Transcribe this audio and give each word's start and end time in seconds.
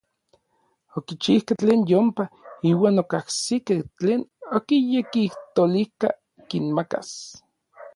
Okichijkej 1.01 1.57
tlen 1.63 1.81
yompa, 1.91 2.23
iuan 2.69 2.99
okajsikej 3.03 3.81
tlen 3.97 4.21
okinyekijtolijka 4.57 6.09
kinmakas. 6.49 7.09